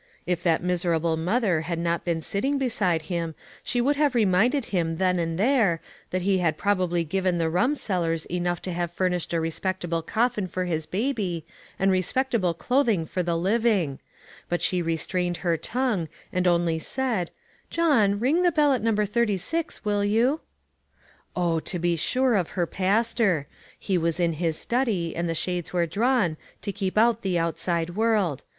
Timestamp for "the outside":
27.21-27.91